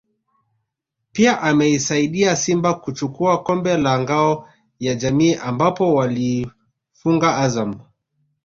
pia 1.11 1.41
ameisaidia 1.41 2.35
Simba 2.35 2.73
kuchukua 2.73 3.43
kombe 3.43 3.77
la 3.77 3.99
Ngao 3.99 4.49
ya 4.79 4.95
Jamii 4.95 5.35
ambapo 5.35 5.93
waliifunga 5.93 7.37
Azam 7.37 7.79